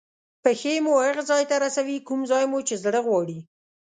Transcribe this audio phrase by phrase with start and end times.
[0.43, 3.39] پښې مو هغه ځای ته رسوي کوم ځای مو چې زړه غواړي.